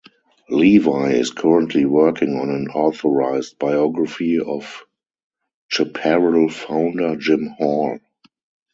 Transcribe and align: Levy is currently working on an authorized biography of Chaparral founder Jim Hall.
Levy 0.49 1.15
is 1.19 1.29
currently 1.29 1.85
working 1.85 2.35
on 2.35 2.49
an 2.49 2.69
authorized 2.69 3.59
biography 3.59 4.39
of 4.39 4.83
Chaparral 5.67 6.49
founder 6.49 7.15
Jim 7.17 7.45
Hall. 7.49 7.99